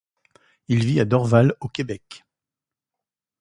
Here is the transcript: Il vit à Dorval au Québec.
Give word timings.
Il 0.67 0.83
vit 0.83 0.99
à 0.99 1.05
Dorval 1.05 1.55
au 1.59 1.67
Québec. 1.67 2.23